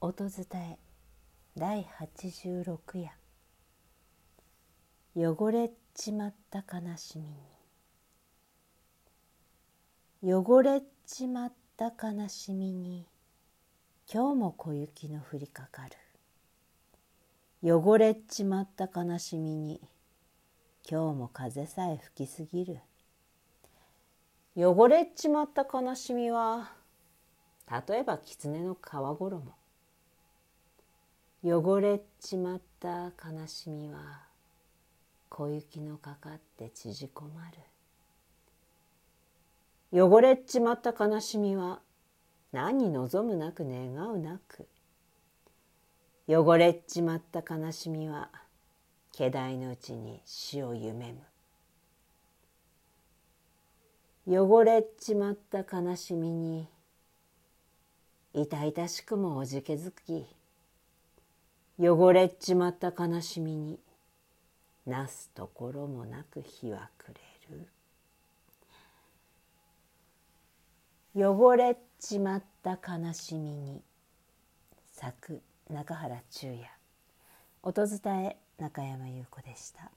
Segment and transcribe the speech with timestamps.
[0.00, 0.78] 音伝え
[1.56, 3.10] 第86夜。
[5.16, 7.34] 汚れちまった悲しみ
[10.22, 10.32] に。
[10.32, 13.08] 汚れちまった悲しみに
[14.08, 15.96] 今日も小雪の降りかかる。
[17.60, 19.80] 汚れちまった悲しみに
[20.88, 22.78] 今日も風さえ吹きすぎる。
[24.54, 26.70] 汚れちまった悲しみは
[27.88, 28.78] 例えば狐の皮
[29.18, 29.58] 衣。
[31.44, 34.22] 汚れちまった悲しみは
[35.28, 37.48] 小雪のかかって縮こま
[39.92, 40.02] る。
[40.02, 41.80] 汚れちまった悲しみは
[42.50, 44.66] 何望むなく願うなく。
[46.26, 48.30] 汚れちまった悲しみは
[49.12, 51.20] 気代のうちに死を夢む。
[54.26, 56.68] 汚れちまった悲しみに
[58.34, 60.26] 痛々しくもおじけづき
[61.80, 63.78] 汚れちまった悲しみに
[64.84, 67.20] なすところもなく日は暮れ
[67.56, 67.68] る
[71.14, 73.80] 汚れちまった悲しみに
[74.92, 76.62] 作中原中也
[77.62, 79.90] 音伝え中山優子でした。